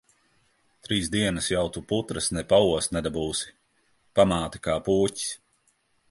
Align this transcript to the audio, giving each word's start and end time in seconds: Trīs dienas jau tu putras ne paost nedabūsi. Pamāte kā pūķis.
Trīs 0.85 1.09
dienas 1.15 1.49
jau 1.51 1.65
tu 1.75 1.83
putras 1.91 2.29
ne 2.37 2.43
paost 2.53 2.95
nedabūsi. 2.97 3.53
Pamāte 4.21 4.63
kā 4.69 4.79
pūķis. 4.89 5.29